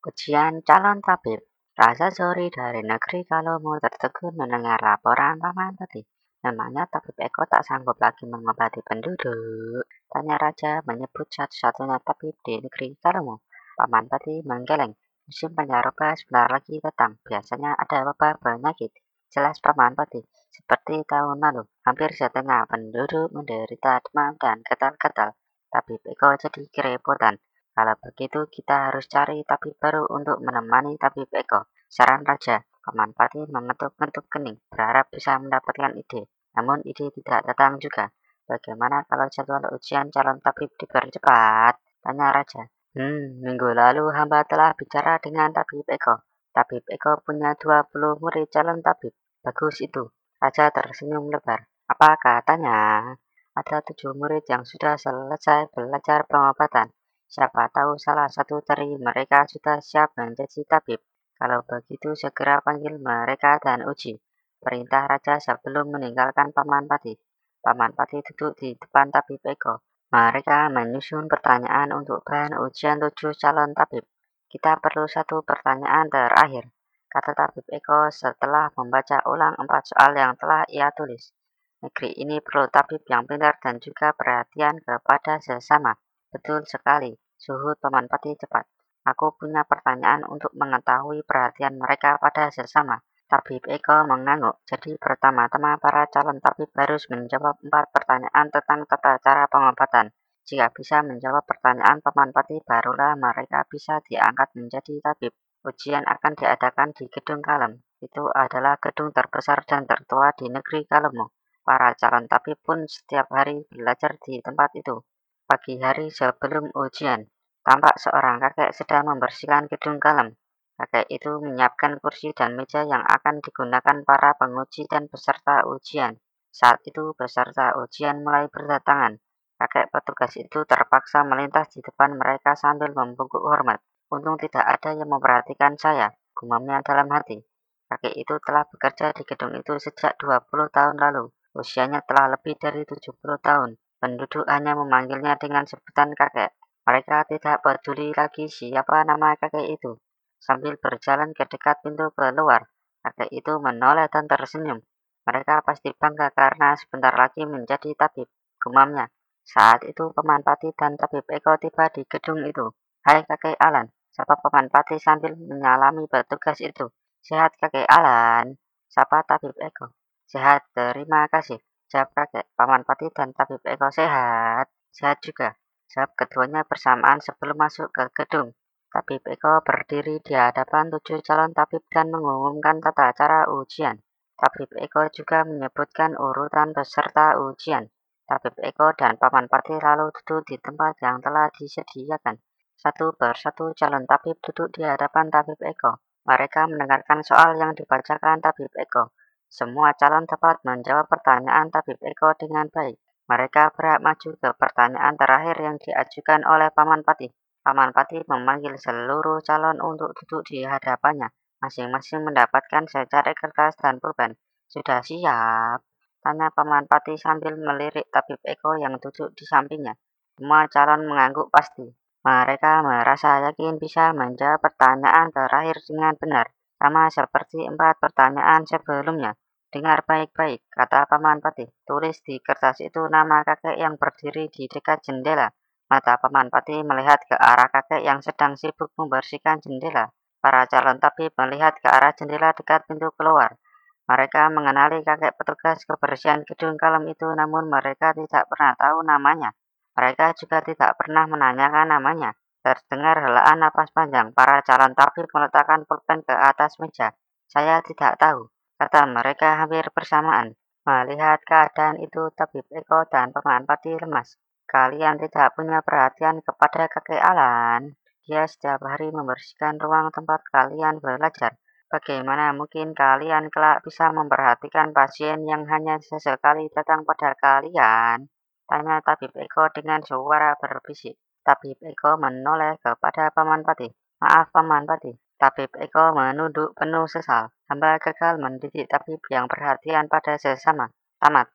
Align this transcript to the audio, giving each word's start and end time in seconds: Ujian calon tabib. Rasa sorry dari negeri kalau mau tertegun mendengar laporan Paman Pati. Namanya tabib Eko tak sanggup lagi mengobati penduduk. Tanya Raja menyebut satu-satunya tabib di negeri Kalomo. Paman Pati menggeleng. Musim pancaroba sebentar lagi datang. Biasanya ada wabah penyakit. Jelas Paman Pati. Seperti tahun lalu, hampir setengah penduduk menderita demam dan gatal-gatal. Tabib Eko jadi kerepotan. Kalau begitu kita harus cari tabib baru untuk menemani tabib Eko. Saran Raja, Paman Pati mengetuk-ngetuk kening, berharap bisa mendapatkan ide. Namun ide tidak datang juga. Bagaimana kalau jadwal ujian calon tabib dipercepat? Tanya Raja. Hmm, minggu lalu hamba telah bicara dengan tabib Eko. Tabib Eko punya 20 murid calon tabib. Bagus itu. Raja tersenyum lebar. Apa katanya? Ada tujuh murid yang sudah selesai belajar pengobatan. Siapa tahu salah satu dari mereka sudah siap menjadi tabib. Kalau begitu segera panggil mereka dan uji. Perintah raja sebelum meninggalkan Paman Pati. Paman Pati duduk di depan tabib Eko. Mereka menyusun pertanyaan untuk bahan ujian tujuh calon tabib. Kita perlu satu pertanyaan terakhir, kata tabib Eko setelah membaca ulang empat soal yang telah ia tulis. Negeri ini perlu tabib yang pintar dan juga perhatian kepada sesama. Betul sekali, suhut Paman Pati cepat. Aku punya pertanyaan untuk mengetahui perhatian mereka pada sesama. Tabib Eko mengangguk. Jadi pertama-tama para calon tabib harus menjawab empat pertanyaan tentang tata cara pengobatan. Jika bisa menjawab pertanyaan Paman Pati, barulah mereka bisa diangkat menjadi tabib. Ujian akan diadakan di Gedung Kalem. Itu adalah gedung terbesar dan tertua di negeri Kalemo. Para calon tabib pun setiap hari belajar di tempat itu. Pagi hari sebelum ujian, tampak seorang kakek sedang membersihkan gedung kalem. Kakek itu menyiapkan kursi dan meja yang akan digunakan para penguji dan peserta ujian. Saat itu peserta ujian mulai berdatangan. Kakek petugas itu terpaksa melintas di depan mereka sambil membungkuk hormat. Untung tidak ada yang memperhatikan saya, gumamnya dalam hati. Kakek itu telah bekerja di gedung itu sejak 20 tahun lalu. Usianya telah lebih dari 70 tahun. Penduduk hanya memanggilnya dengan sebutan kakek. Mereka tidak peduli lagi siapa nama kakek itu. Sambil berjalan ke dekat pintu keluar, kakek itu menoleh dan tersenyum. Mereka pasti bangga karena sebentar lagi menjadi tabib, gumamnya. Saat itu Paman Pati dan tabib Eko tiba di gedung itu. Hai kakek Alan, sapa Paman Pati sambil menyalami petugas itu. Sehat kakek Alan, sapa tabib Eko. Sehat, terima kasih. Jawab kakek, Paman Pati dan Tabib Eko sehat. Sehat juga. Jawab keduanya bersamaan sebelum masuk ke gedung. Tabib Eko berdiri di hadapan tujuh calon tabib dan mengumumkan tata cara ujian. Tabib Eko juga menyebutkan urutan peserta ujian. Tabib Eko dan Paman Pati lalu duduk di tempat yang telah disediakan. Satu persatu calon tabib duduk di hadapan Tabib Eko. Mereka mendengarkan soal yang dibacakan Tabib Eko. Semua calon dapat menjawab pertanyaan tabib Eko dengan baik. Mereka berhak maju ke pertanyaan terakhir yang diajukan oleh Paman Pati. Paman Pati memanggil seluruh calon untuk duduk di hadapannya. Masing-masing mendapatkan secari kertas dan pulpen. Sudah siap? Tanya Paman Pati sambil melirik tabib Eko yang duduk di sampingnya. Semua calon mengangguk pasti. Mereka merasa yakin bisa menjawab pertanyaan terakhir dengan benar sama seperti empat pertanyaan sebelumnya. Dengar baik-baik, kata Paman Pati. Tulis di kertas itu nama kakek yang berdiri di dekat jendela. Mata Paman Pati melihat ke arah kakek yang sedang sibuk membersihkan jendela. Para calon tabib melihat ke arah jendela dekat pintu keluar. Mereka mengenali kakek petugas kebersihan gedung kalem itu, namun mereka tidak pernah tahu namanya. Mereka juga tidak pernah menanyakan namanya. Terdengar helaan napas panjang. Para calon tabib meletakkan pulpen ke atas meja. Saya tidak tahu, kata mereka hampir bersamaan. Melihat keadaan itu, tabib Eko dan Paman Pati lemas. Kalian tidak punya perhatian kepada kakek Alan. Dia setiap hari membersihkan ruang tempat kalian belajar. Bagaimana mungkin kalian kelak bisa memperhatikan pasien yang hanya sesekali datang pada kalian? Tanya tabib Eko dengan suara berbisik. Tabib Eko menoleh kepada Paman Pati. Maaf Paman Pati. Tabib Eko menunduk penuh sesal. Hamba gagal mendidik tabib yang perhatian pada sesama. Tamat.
Ujian 0.00 0.64
calon 0.64 1.04
tabib. 1.04 1.44
Rasa 1.76 2.08
sorry 2.08 2.48
dari 2.48 2.80
negeri 2.80 3.20
kalau 3.28 3.60
mau 3.60 3.76
tertegun 3.76 4.32
mendengar 4.32 4.80
laporan 4.80 5.36
Paman 5.36 5.76
Pati. 5.76 6.00
Namanya 6.40 6.88
tabib 6.88 7.12
Eko 7.20 7.44
tak 7.44 7.68
sanggup 7.68 8.00
lagi 8.00 8.24
mengobati 8.24 8.80
penduduk. 8.80 9.84
Tanya 10.08 10.40
Raja 10.40 10.80
menyebut 10.88 11.28
satu-satunya 11.28 12.00
tabib 12.00 12.32
di 12.40 12.64
negeri 12.64 12.96
Kalomo. 12.96 13.44
Paman 13.76 14.08
Pati 14.08 14.40
menggeleng. 14.40 14.96
Musim 15.28 15.52
pancaroba 15.52 16.16
sebentar 16.16 16.48
lagi 16.48 16.80
datang. 16.80 17.20
Biasanya 17.20 17.76
ada 17.76 18.00
wabah 18.08 18.40
penyakit. 18.40 18.96
Jelas 19.28 19.60
Paman 19.60 19.92
Pati. 19.92 20.24
Seperti 20.48 21.04
tahun 21.04 21.44
lalu, 21.44 21.68
hampir 21.84 22.08
setengah 22.16 22.64
penduduk 22.72 23.28
menderita 23.36 24.00
demam 24.00 24.32
dan 24.40 24.64
gatal-gatal. 24.64 25.36
Tabib 25.68 26.00
Eko 26.08 26.40
jadi 26.40 26.62
kerepotan. 26.72 27.36
Kalau 27.70 27.94
begitu 28.02 28.50
kita 28.50 28.90
harus 28.90 29.06
cari 29.06 29.46
tabib 29.46 29.78
baru 29.78 30.04
untuk 30.10 30.42
menemani 30.42 30.98
tabib 30.98 31.30
Eko. 31.30 31.70
Saran 31.90 32.22
Raja, 32.26 32.62
Paman 32.82 33.14
Pati 33.14 33.42
mengetuk-ngetuk 33.46 34.26
kening, 34.30 34.58
berharap 34.70 35.10
bisa 35.10 35.38
mendapatkan 35.38 35.94
ide. 35.94 36.30
Namun 36.58 36.82
ide 36.82 37.14
tidak 37.14 37.46
datang 37.46 37.78
juga. 37.78 38.10
Bagaimana 38.46 39.06
kalau 39.06 39.30
jadwal 39.30 39.62
ujian 39.70 40.10
calon 40.10 40.42
tabib 40.42 40.74
dipercepat? 40.74 41.78
Tanya 42.02 42.34
Raja. 42.34 42.66
Hmm, 42.90 43.38
minggu 43.38 43.70
lalu 43.70 44.10
hamba 44.10 44.42
telah 44.42 44.74
bicara 44.74 45.22
dengan 45.22 45.54
tabib 45.54 45.86
Eko. 45.86 46.26
Tabib 46.50 46.82
Eko 46.90 47.22
punya 47.22 47.54
20 47.54 48.18
murid 48.18 48.50
calon 48.50 48.82
tabib. 48.82 49.14
Bagus 49.38 49.78
itu. 49.86 50.10
Raja 50.42 50.74
tersenyum 50.74 51.30
lebar. 51.30 51.70
Apa 51.86 52.18
katanya? 52.18 53.14
Ada 53.54 53.82
tujuh 53.86 54.18
murid 54.18 54.42
yang 54.50 54.66
sudah 54.66 54.98
selesai 54.98 55.70
belajar 55.70 56.26
pengobatan. 56.26 56.90
Siapa 57.30 57.70
tahu 57.70 57.94
salah 57.94 58.26
satu 58.26 58.58
dari 58.58 58.98
mereka 58.98 59.46
sudah 59.46 59.78
siap 59.78 60.18
menjadi 60.18 60.66
tabib. 60.66 60.98
Kalau 61.38 61.62
begitu 61.62 62.18
segera 62.18 62.58
panggil 62.58 62.98
mereka 62.98 63.62
dan 63.62 63.86
uji. 63.86 64.18
Perintah 64.58 65.06
raja 65.06 65.38
sebelum 65.38 65.94
meninggalkan 65.94 66.50
Paman 66.50 66.90
Pati. 66.90 67.14
Paman 67.62 67.94
Pati 67.94 68.18
duduk 68.26 68.58
di 68.58 68.74
depan 68.74 69.14
tabib 69.14 69.38
Eko. 69.46 69.78
Mereka 70.10 70.74
menyusun 70.74 71.30
pertanyaan 71.30 71.94
untuk 71.94 72.26
bahan 72.26 72.58
ujian 72.58 72.98
tujuh 72.98 73.30
calon 73.38 73.78
tabib. 73.78 74.10
Kita 74.50 74.82
perlu 74.82 75.06
satu 75.06 75.46
pertanyaan 75.46 76.10
terakhir, 76.10 76.66
kata 77.06 77.30
tabib 77.38 77.62
Eko 77.70 78.10
setelah 78.10 78.74
membaca 78.74 79.22
ulang 79.30 79.54
empat 79.54 79.94
soal 79.94 80.18
yang 80.18 80.34
telah 80.34 80.66
ia 80.66 80.90
tulis. 80.90 81.30
Negeri 81.78 82.10
ini 82.18 82.42
perlu 82.42 82.66
tabib 82.66 83.06
yang 83.06 83.22
pintar 83.22 83.54
dan 83.62 83.78
juga 83.78 84.10
perhatian 84.18 84.82
kepada 84.82 85.38
sesama. 85.38 85.94
Betul 86.30 86.62
sekali, 86.62 87.10
suhut 87.34 87.74
Paman 87.82 88.06
Pati 88.06 88.38
cepat. 88.38 88.62
Aku 89.02 89.34
punya 89.34 89.66
pertanyaan 89.66 90.22
untuk 90.30 90.54
mengetahui 90.54 91.26
perhatian 91.26 91.74
mereka 91.74 92.22
pada 92.22 92.54
sesama. 92.54 93.02
Tabib 93.26 93.66
Eko 93.66 94.06
mengangguk. 94.06 94.62
Jadi 94.66 94.98
pertama-tama 94.98 95.78
para 95.78 96.06
calon 96.10 96.42
tabib 96.42 96.70
harus 96.74 97.06
menjawab 97.10 97.58
empat 97.62 97.94
pertanyaan 97.94 98.46
tentang 98.50 98.86
tata 98.86 99.18
cara 99.22 99.46
pengobatan. 99.50 100.10
Jika 100.46 100.70
bisa 100.74 101.02
menjawab 101.06 101.46
pertanyaan 101.46 102.02
Paman 102.02 102.34
Pati, 102.34 102.58
barulah 102.62 103.14
mereka 103.14 103.62
bisa 103.70 104.02
diangkat 104.02 104.54
menjadi 104.58 104.98
tabib. 104.98 105.34
Ujian 105.62 106.02
akan 106.06 106.32
diadakan 106.34 106.90
di 106.94 107.06
Gedung 107.06 107.38
Kalem. 107.38 107.82
Itu 108.00 108.32
adalah 108.32 108.80
gedung 108.80 109.12
terbesar 109.12 109.62
dan 109.68 109.84
tertua 109.84 110.32
di 110.32 110.48
negeri 110.48 110.88
Kalemo. 110.88 111.36
Para 111.60 111.92
calon 111.94 112.24
tabib 112.26 112.56
pun 112.64 112.88
setiap 112.88 113.28
hari 113.30 113.62
belajar 113.68 114.16
di 114.24 114.40
tempat 114.40 114.72
itu. 114.74 115.04
Pagi 115.50 115.82
hari 115.82 116.14
sebelum 116.14 116.70
ujian, 116.78 117.26
tampak 117.66 117.98
seorang 117.98 118.38
kakek 118.38 118.70
sedang 118.70 119.10
membersihkan 119.10 119.66
gedung 119.66 119.98
kalem. 119.98 120.38
Kakek 120.78 121.10
itu 121.10 121.42
menyiapkan 121.42 121.98
kursi 121.98 122.30
dan 122.30 122.54
meja 122.54 122.86
yang 122.86 123.02
akan 123.02 123.42
digunakan 123.42 124.06
para 124.06 124.38
penguji 124.38 124.86
dan 124.86 125.10
peserta 125.10 125.66
ujian. 125.66 126.22
Saat 126.54 126.86
itu 126.86 127.18
peserta 127.18 127.74
ujian 127.82 128.22
mulai 128.22 128.46
berdatangan. 128.46 129.18
Kakek 129.58 129.90
petugas 129.90 130.38
itu 130.38 130.62
terpaksa 130.62 131.26
melintas 131.26 131.74
di 131.74 131.82
depan 131.82 132.14
mereka 132.14 132.54
sambil 132.54 132.94
membungkuk 132.94 133.42
hormat. 133.42 133.82
Untung 134.06 134.38
tidak 134.38 134.62
ada 134.62 134.94
yang 134.94 135.10
memperhatikan 135.10 135.74
saya, 135.74 136.14
gumamnya 136.30 136.78
dalam 136.86 137.10
hati. 137.10 137.42
Kakek 137.90 138.14
itu 138.14 138.38
telah 138.38 138.70
bekerja 138.70 139.10
di 139.10 139.26
gedung 139.26 139.58
itu 139.58 139.74
sejak 139.82 140.14
20 140.14 140.70
tahun 140.70 140.94
lalu. 140.94 141.34
Usianya 141.58 142.06
telah 142.06 142.38
lebih 142.38 142.54
dari 142.54 142.86
70 142.86 143.18
tahun. 143.42 143.74
Penduduk 144.00 144.48
hanya 144.48 144.72
memanggilnya 144.72 145.36
dengan 145.36 145.68
sebutan 145.68 146.16
kakek. 146.16 146.56
Mereka 146.88 147.28
tidak 147.28 147.60
peduli 147.60 148.16
lagi 148.16 148.48
siapa 148.48 149.04
nama 149.04 149.36
kakek 149.36 149.76
itu. 149.76 150.00
Sambil 150.40 150.80
berjalan 150.80 151.36
ke 151.36 151.44
dekat 151.44 151.84
pintu 151.84 152.08
keluar, 152.16 152.64
kakek 153.04 153.28
itu 153.28 153.60
menoleh 153.60 154.08
dan 154.08 154.24
tersenyum. 154.24 154.80
Mereka 155.28 155.60
pasti 155.68 155.92
bangga 155.92 156.32
karena 156.32 156.72
sebentar 156.80 157.12
lagi 157.12 157.44
menjadi 157.44 157.92
tabib, 157.92 158.24
gumamnya. 158.56 159.12
Saat 159.44 159.84
itu 159.84 160.08
Paman 160.16 160.40
Pati 160.40 160.72
dan 160.72 160.96
tabib 160.96 161.28
Eko 161.28 161.60
tiba 161.60 161.92
di 161.92 162.08
gedung 162.08 162.40
itu. 162.48 162.72
Hai 163.04 163.20
kakek 163.28 163.60
Alan, 163.60 163.92
sapa 164.08 164.40
Paman 164.40 164.72
Pati 164.72 164.96
sambil 164.96 165.36
menyalami 165.36 166.08
petugas 166.08 166.56
itu. 166.64 166.88
Sehat 167.20 167.52
kakek 167.60 167.84
Alan, 167.84 168.56
sapa 168.88 169.28
tabib 169.28 169.52
Eko. 169.60 169.92
Sehat, 170.24 170.64
terima 170.72 171.28
kasih. 171.28 171.60
Jawab 171.90 172.14
kakek, 172.14 172.46
Paman 172.54 172.86
Pati 172.86 173.10
dan 173.10 173.34
Tabib 173.34 173.66
Eko 173.66 173.90
sehat. 173.90 174.70
Sehat 174.94 175.18
juga. 175.26 175.58
Jawab 175.90 176.14
keduanya 176.14 176.62
bersamaan 176.62 177.18
sebelum 177.18 177.58
masuk 177.58 177.90
ke 177.90 178.06
gedung. 178.14 178.54
Tabib 178.94 179.26
Eko 179.26 179.58
berdiri 179.66 180.22
di 180.22 180.38
hadapan 180.38 180.86
tujuh 180.86 181.18
calon 181.26 181.50
tabib 181.50 181.82
dan 181.90 182.14
mengumumkan 182.14 182.78
tata 182.78 183.10
cara 183.10 183.50
ujian. 183.50 183.98
Tabib 184.38 184.70
Eko 184.78 185.10
juga 185.10 185.42
menyebutkan 185.42 186.14
urutan 186.14 186.70
peserta 186.70 187.34
ujian. 187.42 187.90
Tabib 188.22 188.54
Eko 188.62 188.94
dan 188.94 189.18
Paman 189.18 189.50
Pati 189.50 189.74
lalu 189.74 190.14
duduk 190.14 190.46
di 190.46 190.62
tempat 190.62 190.94
yang 191.02 191.18
telah 191.18 191.50
disediakan. 191.50 192.38
Satu 192.78 193.18
persatu 193.18 193.74
calon 193.74 194.06
tabib 194.06 194.38
duduk 194.38 194.70
di 194.78 194.86
hadapan 194.86 195.26
Tabib 195.26 195.58
Eko. 195.58 195.98
Mereka 196.22 196.70
mendengarkan 196.70 197.26
soal 197.26 197.58
yang 197.58 197.74
dibacakan 197.74 198.38
Tabib 198.38 198.70
Eko. 198.78 199.10
Semua 199.50 199.90
calon 199.98 200.30
dapat 200.30 200.62
menjawab 200.62 201.10
pertanyaan 201.10 201.74
tabib 201.74 201.98
Eko 201.98 202.38
dengan 202.38 202.70
baik. 202.70 203.02
Mereka 203.26 203.74
berhak 203.74 203.98
maju 203.98 204.30
ke 204.38 204.48
pertanyaan 204.54 205.18
terakhir 205.18 205.58
yang 205.58 205.74
diajukan 205.74 206.46
oleh 206.46 206.70
Paman 206.70 207.02
Pati. 207.02 207.26
Paman 207.58 207.90
Pati 207.90 208.22
memanggil 208.30 208.78
seluruh 208.78 209.42
calon 209.42 209.82
untuk 209.82 210.14
duduk 210.14 210.46
di 210.46 210.62
hadapannya. 210.62 211.34
Masing-masing 211.58 212.22
mendapatkan 212.22 212.86
secari 212.86 213.34
kertas 213.34 213.74
dan 213.74 213.98
pulpen. 213.98 214.38
Sudah 214.70 215.02
siap? 215.02 215.82
Tanya 216.22 216.54
Paman 216.54 216.86
Pati 216.86 217.18
sambil 217.18 217.58
melirik 217.58 218.06
tabib 218.14 218.38
Eko 218.46 218.78
yang 218.78 219.02
duduk 219.02 219.34
di 219.34 219.42
sampingnya. 219.50 219.98
Semua 220.38 220.70
calon 220.70 221.10
mengangguk 221.10 221.50
pasti. 221.50 221.90
Mereka 222.22 222.86
merasa 222.86 223.42
yakin 223.50 223.82
bisa 223.82 224.14
menjawab 224.14 224.62
pertanyaan 224.62 225.34
terakhir 225.34 225.82
dengan 225.82 226.14
benar 226.14 226.54
sama 226.80 227.12
seperti 227.12 227.68
empat 227.68 228.00
pertanyaan 228.00 228.64
sebelumnya. 228.64 229.36
Dengar 229.68 230.00
baik-baik, 230.08 230.64
kata 230.72 231.04
Paman 231.04 231.44
Pati. 231.44 231.68
Tulis 231.84 232.24
di 232.24 232.40
kertas 232.40 232.80
itu 232.80 233.04
nama 233.12 233.44
kakek 233.44 233.76
yang 233.76 234.00
berdiri 234.00 234.48
di 234.48 234.64
dekat 234.64 235.04
jendela. 235.04 235.52
Mata 235.92 236.16
Paman 236.16 236.48
Pati 236.48 236.80
melihat 236.80 237.20
ke 237.28 237.36
arah 237.36 237.68
kakek 237.68 238.00
yang 238.00 238.24
sedang 238.24 238.56
sibuk 238.56 238.90
membersihkan 238.96 239.60
jendela. 239.60 240.08
Para 240.40 240.64
calon 240.64 240.96
tabib 240.96 241.36
melihat 241.36 241.76
ke 241.76 241.86
arah 241.86 242.16
jendela 242.16 242.56
dekat 242.56 242.88
pintu 242.88 243.12
keluar. 243.12 243.60
Mereka 244.08 244.48
mengenali 244.48 245.04
kakek 245.04 245.36
petugas 245.36 245.84
kebersihan 245.84 246.42
gedung 246.48 246.80
kalem 246.80 247.04
itu, 247.12 247.28
namun 247.28 247.68
mereka 247.68 248.16
tidak 248.16 248.48
pernah 248.48 248.72
tahu 248.74 249.04
namanya. 249.04 249.52
Mereka 249.94 250.32
juga 250.34 250.64
tidak 250.64 250.96
pernah 250.96 251.28
menanyakan 251.28 251.92
namanya. 251.92 252.32
Terdengar 252.60 253.16
helaan 253.24 253.64
napas 253.64 253.88
panjang. 253.88 254.36
Para 254.36 254.60
calon 254.60 254.92
tabib 254.92 255.24
meletakkan 255.32 255.88
pulpen 255.88 256.20
ke 256.20 256.36
atas 256.36 256.76
meja. 256.76 257.16
Saya 257.48 257.80
tidak 257.80 258.20
tahu, 258.20 258.52
kata 258.76 259.08
mereka 259.08 259.56
hampir 259.64 259.88
bersamaan. 259.96 260.60
Melihat 260.84 261.40
keadaan 261.48 261.96
itu, 262.00 262.28
tabib 262.36 262.68
Eko 262.68 263.08
dan 263.08 263.32
Paman 263.32 263.64
Pati 263.64 263.96
lemas. 263.96 264.36
Kalian 264.68 265.16
tidak 265.18 265.56
punya 265.56 265.80
perhatian 265.80 266.44
kepada 266.44 266.86
kakek 266.86 267.18
Alan. 267.18 267.96
Dia 268.22 268.44
setiap 268.44 268.84
hari 268.84 269.08
membersihkan 269.08 269.80
ruang 269.80 270.12
tempat 270.12 270.44
kalian 270.52 271.00
belajar. 271.00 271.56
Bagaimana 271.90 272.54
mungkin 272.54 272.94
kalian 272.94 273.50
kelak 273.50 273.82
bisa 273.82 274.14
memperhatikan 274.14 274.94
pasien 274.94 275.42
yang 275.42 275.66
hanya 275.66 275.98
sesekali 275.98 276.70
datang 276.70 277.02
pada 277.02 277.34
kalian? 277.34 278.30
Tanya 278.68 279.02
tabib 279.02 279.34
Eko 279.34 279.66
dengan 279.74 279.98
suara 280.06 280.54
berbisik. 280.54 281.18
Tabib 281.42 281.82
Eko 281.82 282.14
menoleh 282.14 282.78
kepada 282.78 283.34
Paman 283.34 283.66
Pati. 283.66 283.90
Maaf 284.22 284.54
Paman 284.54 284.86
Pati. 284.86 285.10
Tabib 285.34 285.74
Eko 285.74 286.14
menunduk 286.14 286.72
penuh 286.78 287.10
sesal. 287.10 287.50
Hamba 287.66 287.98
gagal 287.98 288.38
mendidik 288.38 288.86
tabib 288.86 289.18
yang 289.26 289.50
perhatian 289.50 290.06
pada 290.06 290.38
sesama. 290.38 290.88
Tamat. 291.18 291.50